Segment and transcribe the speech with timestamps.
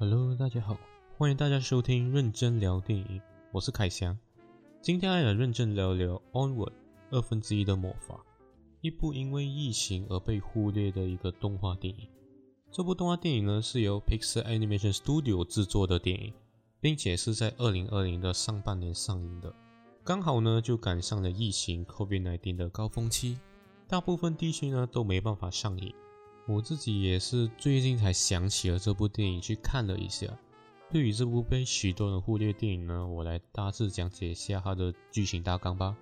[0.00, 0.78] Hello，大家好，
[1.16, 4.16] 欢迎大家收听认真聊电影，我是凯翔。
[4.80, 6.70] 今天来认真聊聊《Onward》
[7.10, 8.24] 二分之一的魔法，
[8.80, 12.08] 一部因为疫情而被忽略的一个动画电影。
[12.70, 16.32] 这部动画电影呢是由 Pixar Animation Studio 制作的电影，
[16.80, 19.52] 并且是在二零二零的上半年上映的，
[20.04, 23.36] 刚好呢就赶上了疫情 COVID-19 的高峰期，
[23.88, 25.92] 大部分地区呢都没办法上映。
[26.48, 30.26] 我自己也是最近才想起了这部电影，去看了一下。
[30.90, 35.94] 对于这部被许多人忽略电影呢，我来大致讲解一下它的剧情大纲吧。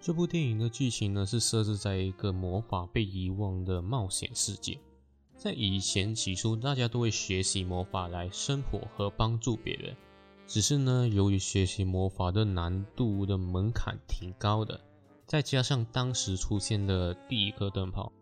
[0.00, 4.78] 这部电影的剧情呢是设置在一个魔法被遗忘的冒险世界。
[5.36, 9.96] 在以前起初，大家都会学习魔法来生活和帮助别人。
[10.46, 14.80] 只是呢，由于学习魔法的难度的门槛挺高的，
[15.26, 18.12] 再加上当时出现的第一颗灯泡。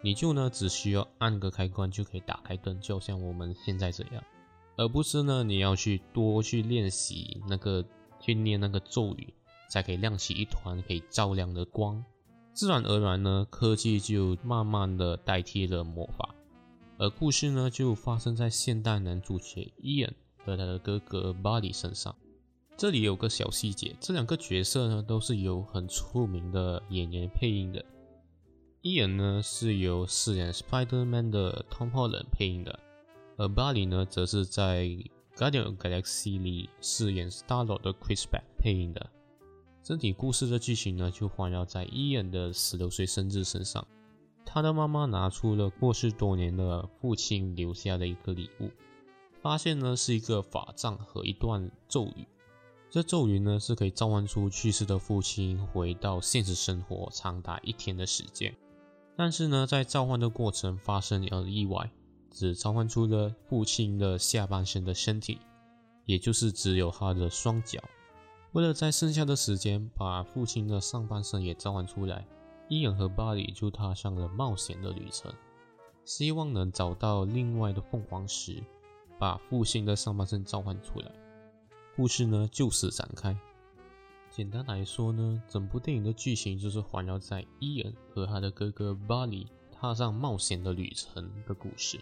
[0.00, 4.22] 你就呢，只需要按个开关就可以打开灯，就像我们现在这样，
[4.76, 7.84] 而不是呢，你要去多去练习那个
[8.20, 9.34] 去念那个咒语，
[9.68, 12.04] 才可以亮起一团可以照亮的光。
[12.52, 16.34] 自然而然呢，科技就慢慢的代替了魔法，
[16.96, 22.14] 而故事呢，就发生在现代男主角伊恩和他的哥哥巴里身上。
[22.76, 27.84] 这里有个小细节，这两个角色呢，都是由很出名的演员配音的。
[28.80, 32.78] 伊恩呢是由饰演 Spider-Man 的 Tom Holland 配音的，
[33.36, 34.84] 而巴里呢则是在
[35.36, 39.10] 《Guardian Galaxy》里饰演 Star-Lord 的 Chris Pratt 配音的。
[39.82, 43.84] 整体故事的剧情呢就环绕在伊恩的十六岁生日身上，
[44.46, 48.70] 他的妈妈拿出了过世多年的父亲留下的一个礼物，
[49.42, 52.24] 发现呢是一个法杖和一段咒语，
[52.90, 58.54] 这咒语呢是可以召唤出去世的父亲回到现实生活长达一天的时间。
[59.18, 61.90] 但是呢，在召唤的过程发生了意外，
[62.30, 65.40] 只召唤出了父亲的下半身的身体，
[66.04, 67.82] 也就是只有他的双脚。
[68.52, 72.24] 为了在剩下的时间把父亲的上半身也召唤出来，
[72.68, 75.34] 伊恩和巴里就踏上了冒险的旅程，
[76.04, 78.62] 希望能找到另外的凤凰石，
[79.18, 81.10] 把父亲的上半身召唤出来。
[81.96, 83.36] 故事呢就此展开。
[84.38, 91.98] 简单来说呢，整部电影的剧情就是环绕在伊恩和他的哥哥巴里踏上冒险的旅程的故事。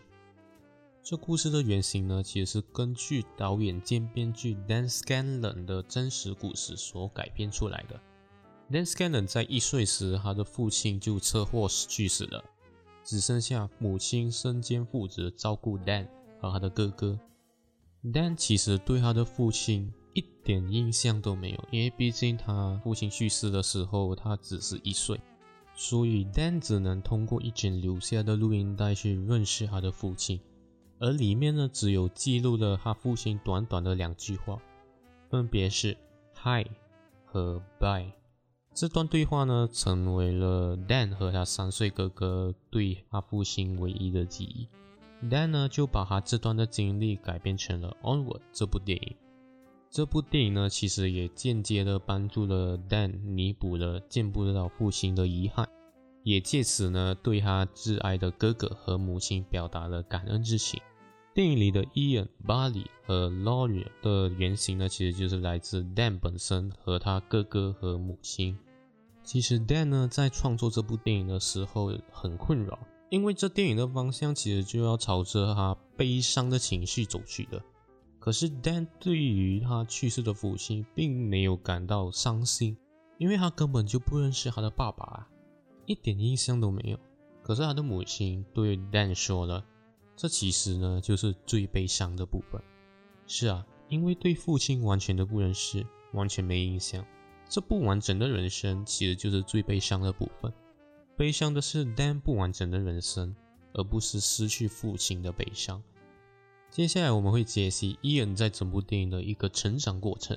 [1.02, 7.98] 这故事的原型呢，其实是根据导演兼编剧 Dan Scanlon 的真实故事所改编出来的。
[8.70, 12.44] Dan Scanlon 在一岁时，他的父亲就车祸去世了，
[13.02, 16.06] 只剩下母亲身兼父职照顾 Dan
[16.38, 17.18] 和他的哥哥。
[18.04, 19.90] Dan 其实对他的父亲。
[20.46, 25.20] 点印象都没有，因为毕竟他父亲去世的时候，他只是一岁，
[25.74, 30.40] 所以 Dan 只能通过一卷留下的录音带去认识他的父亲，
[31.00, 34.56] 而里面呢，只有记录了他父亲短短的两句话，
[35.28, 35.96] 分别是
[36.36, 36.64] Hi
[37.24, 38.12] 和 Bye。
[38.72, 44.68] 这段对话呢，成为了 Dan 和他三岁哥哥对他父亲唯一的记忆。
[45.28, 49.16] Dan 呢，就把他这段的经历改编成了《Onward》这部电影。
[49.96, 55.66] 这部电影呢，其实也间接的帮助了 Dan 弥补了见不到父亲的遗憾，
[56.22, 60.78] 也借此呢，对他挚爱的哥哥和母亲表达了感恩之情。
[61.32, 68.54] 电影里的 Ian、Barry 和 Laurie 的原型呢，其实就是来自 Dan 本身和他哥哥和母亲。
[69.22, 72.78] 其实 Dan 呢，在创作这部电影的时候很困扰，
[73.08, 77.62] 因为这电影的方向其实就要朝着他悲伤的情绪走去的。
[78.26, 82.76] 可是，Dan 对于他去世的父亲并没有感到伤心，
[83.18, 85.28] 因为他根本就不认识他的爸爸啊，
[85.84, 86.98] 一点印象都没有。
[87.44, 89.64] 可是他的母亲对 Dan 说了，
[90.16, 92.60] 这其实呢就是最悲伤的部分。
[93.28, 97.06] 是啊，因为对父亲完全的不认识，完全没印象，
[97.48, 100.52] 这不完整的人生其实就是最悲伤的部分。
[101.16, 103.36] 悲伤的是 Dan 不完整的人生，
[103.74, 105.80] 而不是失去父亲的悲伤。
[106.76, 110.36] 接下来我们会解析伊恩在整部电影的一个成长过程，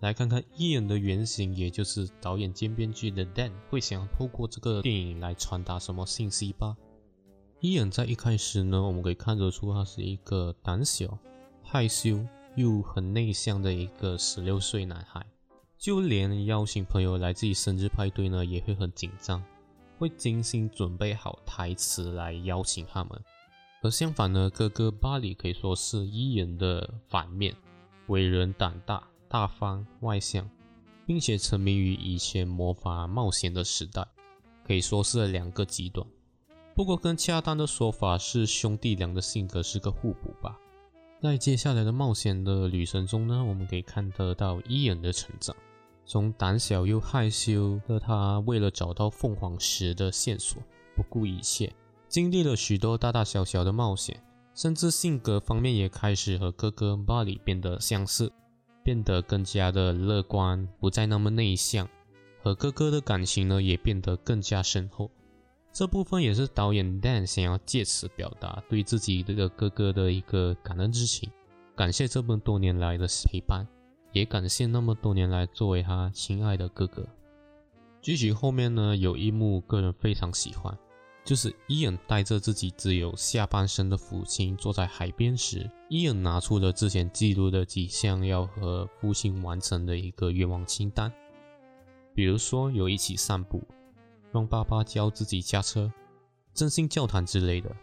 [0.00, 6.76] 来看看伊恩的原型，也就是导演兼编剧的 Dan 会想要透过这个电影来传达什么信息吧。
[7.60, 11.16] 伊恩在一开始呢，我们可以看得出他是一个胆小、
[11.62, 12.18] 害羞
[12.56, 15.24] 又很内向的一个十六岁男孩，
[15.78, 19.40] 就连邀请朋友来自己生日派对呢，也会很紧张，
[20.00, 23.22] 会精心准备好台词来邀请他们。
[23.86, 27.54] 而相反呢，哥哥巴里可以说是伊人的反面，
[28.08, 30.50] 为人胆大、大方、外向，
[31.06, 34.04] 并且沉迷于以前魔法冒险的时代，
[34.66, 36.04] 可以说是两个极端。
[36.74, 40.58] 不过更恰当的说法是，兄弟俩的性格是个互补吧。
[41.22, 45.54] 在接下来的冒险的旅程中呢，我们可以看得到伊人的成长，
[46.04, 50.60] 从胆小又害羞的他，为了找到凤凰石的线索，
[50.96, 51.72] 不顾一切，
[52.08, 54.22] 经历了许多大大小小的冒险，
[54.54, 58.32] 甚至性格方面也开始和哥哥巴里变得相似，
[58.82, 61.88] 变得更加的乐观，不再那么内向，
[62.42, 65.10] 和哥哥的感情呢也变得更加深厚。
[65.72, 71.28] 这部分也是导演 Dan 想要借此表达对自己这个哥哥的一个感恩之情，
[71.74, 73.68] 感谢这么多年来的陪伴，
[74.12, 77.06] 也感谢那么多年来作为他亲爱的哥哥。
[78.00, 80.74] 剧情后面呢，有一幕个人非常喜欢，
[81.26, 91.12] 就是伊恩带着自己只有下半身的父亲坐在海边时，伊恩拿出了之前记录的几项要和父亲完成的一个愿望清单，
[92.14, 93.60] 比如说有一起散步。
[94.32, 95.90] 让爸爸教自己驾车、
[96.52, 97.74] 真心教谈之类的。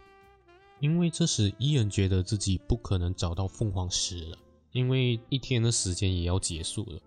[0.78, 4.38] 因为这时伊恩觉得自己不可能找到凤凰石了，
[4.70, 7.00] 因为一天的时间也要结束了，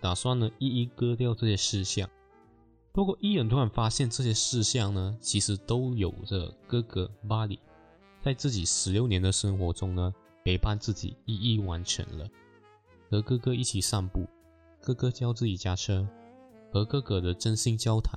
[0.00, 2.08] 打算呢一一割掉这些事项。
[2.92, 7.58] 不过伊人突然发现这些事项呢，其实都有着哥哥巴里
[8.20, 10.12] 在自己十六年的生活中呢
[10.44, 12.28] 陪伴自己一一完成了。
[13.10, 14.26] 和哥哥一起散步，
[14.80, 16.06] 哥哥教自己驾车，
[16.70, 18.14] 和哥哥的真心交谈。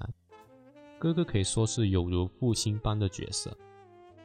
[0.99, 3.57] 哥哥可以说是有如父亲般的角色，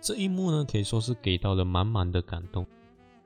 [0.00, 2.66] 这一幕呢可以说是给到了满满的感动。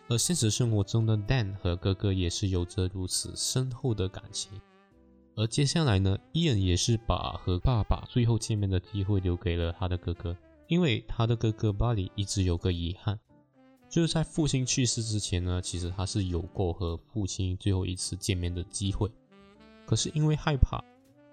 [0.08, 4.60] 而现实生活中的 Dan 和哥哥也是有着如此深厚的感情。
[5.36, 10.36] 而接下来呢伊恩也是把和爸爸最后见面的机会留给了他的哥哥，
[10.68, 13.18] 因为他的哥哥巴里一直有个遗憾，
[13.88, 19.10] 就是在父亲去世之前呢，其实他是有过和父亲最后一次见面的机会，
[19.84, 20.82] 可是因为害怕。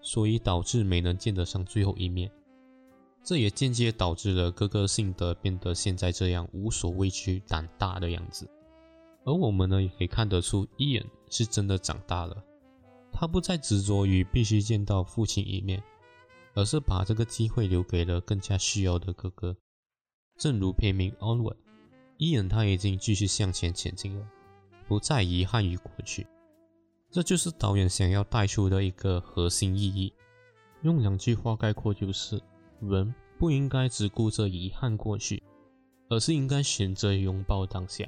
[0.03, 2.27] 所以导致没能见得上最后一面，
[3.23, 8.49] 这也间接导致了哥哥性德变得现在这样无所畏惧、胆大的样子。
[9.23, 12.43] 而我们呢，也可以看得出伊恩是真的长大了，
[13.11, 15.81] 他不再执着于必须见到父亲一面，
[16.53, 19.55] 而是把这个机会留给了更加需要的哥哥。
[20.37, 21.57] 正如片名 Onward，
[22.17, 24.25] 伊恩他已经继续向前前进了，
[24.87, 26.25] 不再遗憾于过去。
[27.11, 30.13] 这就是导演想要带出的一个核心意义。
[30.81, 32.41] 用两句话概括，就是
[32.79, 35.43] 人不应该只顾着遗憾过去，
[36.09, 38.05] 而是应该选择拥抱当下。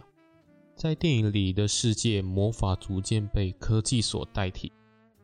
[0.76, 4.72] 在电影里的世界，魔法逐渐被科技所代替。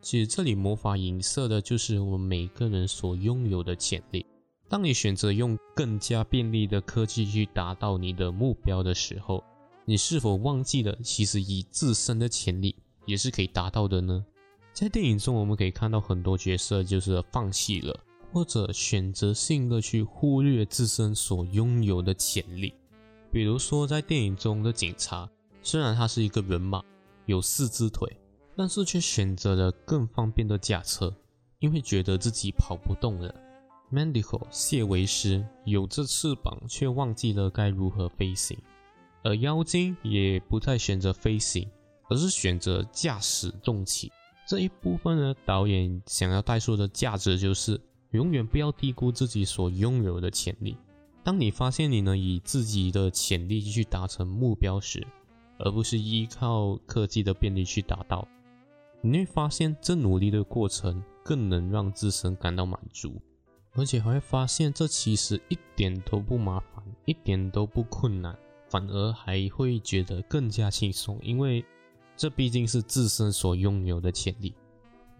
[0.02, 4.24] 其实这里魔法影射的就是我们每个人所拥有的潜力。
[4.68, 9.42] 当你选择用更加便利的科技去达到你的目标的时候，
[9.84, 12.74] 你是否忘记了其实以自身的潜力？
[13.04, 14.24] 也是可以达到的呢。
[14.72, 17.98] 在电影中，我们可以看到很多角色就是放弃了，
[18.32, 22.72] 或者选择性的去忽略自身所拥有的潜力。
[23.32, 25.28] 比如说，在电影中的警察，
[25.62, 26.80] 虽然他是一个人马，
[27.26, 28.08] 有四只腿，
[28.60, 31.10] 但是却选择了更方便的驾车，
[31.60, 33.34] 因为觉得自己跑不动了。
[33.90, 38.58] Mandico 谢维斯有着翅膀，却忘记了该如何飞行，
[39.22, 41.66] 而妖精也不再选择飞行。
[42.10, 44.12] 而是选择驾驶重骑
[44.46, 45.34] 这一部分呢？
[45.46, 47.80] 导演想要带出的价值就是，
[48.10, 50.76] 永远不要低估自己所拥有的潜力。
[51.24, 55.06] 当你发现你能以自己的潜力去达成目标时，
[55.58, 58.28] 而不是依靠科技的便利去达到，
[59.00, 63.20] 你会发现这努力的过程更能让自身感到满足，
[63.72, 68.38] 而且还会发现这其实一点都不麻烦，一点都不困难，
[68.68, 71.64] 反而还会觉得更加轻松，因为。
[72.16, 74.54] 这毕竟是自身所拥有的潜力，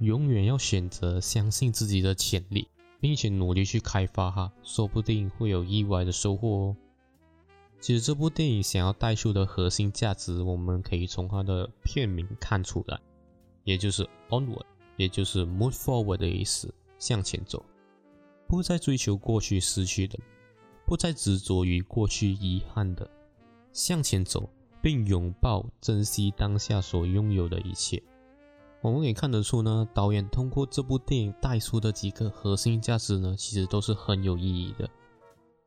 [0.01, 2.69] 永远要选择相信自己的潜力，
[3.01, 6.77] 并且努力去开发它，说不定会有意外的收获哦。
[7.81, 13.01] 其实这部电影想要带出的核心价值，我们可以从它的片名看出来，
[13.71, 17.65] 也就是 onward，也就是 move forward 的意思，向前走，
[18.47, 20.19] 不再追求过去失去的，
[20.85, 23.09] 不再执着于过去遗憾的，
[23.73, 24.51] 向前走。
[24.83, 28.03] 并拥抱、珍惜当下所拥有的一切。
[28.81, 34.89] 我们也看得出呢，导演通过这部电影带出的几个核心价值呢，其实都是很有意义的。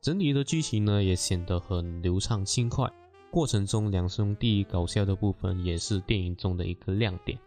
[0.01, 2.91] 整体的剧情呢，也显得很流畅轻快。
[3.29, 7.37] 过程中两兄弟搞笑的部分也是电影中的一个亮点。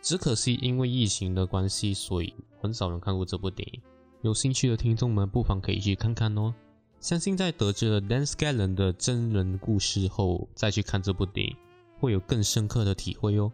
[0.00, 3.80] 只可惜因为疫情的关系，所以很少人看过这部电影。
[4.22, 6.54] 有兴趣的听众们不妨可以去看看哦。
[6.98, 11.56] 相信在得知了 Dan Scanlon 的真人故事后，再去看这部电影，
[12.00, 13.52] 会有更深刻的体会哦。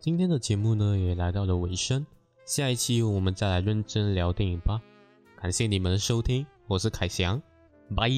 [0.00, 2.04] 今天的节目呢，也来到了尾声，
[2.44, 4.80] 下一期我们再来认真聊电影吧。
[5.40, 7.40] 感谢你们的收听，我是凯翔，
[7.94, 8.10] 拜。